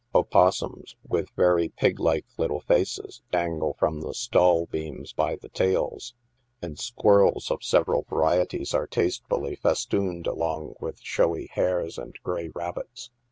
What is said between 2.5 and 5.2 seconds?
faces, dangle from the stall beams